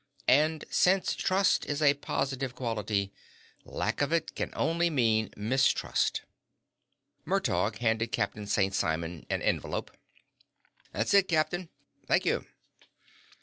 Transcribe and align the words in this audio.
And 0.33 0.65
since 0.71 1.13
trust 1.13 1.63
is 1.67 1.79
a 1.79 1.93
positive 1.93 2.55
quality, 2.55 3.13
lack 3.63 4.01
of 4.01 4.11
it 4.11 4.33
can 4.33 4.51
only 4.55 4.89
mean 4.89 5.29
mistrust. 5.37 6.23
Murtaugh 7.23 7.77
handed 7.77 8.11
Captain 8.11 8.47
St. 8.47 8.73
Simon 8.73 9.27
an 9.29 9.43
envelope. 9.43 9.91
"That's 10.91 11.13
it, 11.13 11.27
captain. 11.27 11.69
Thank 12.07 12.25
you." 12.25 12.47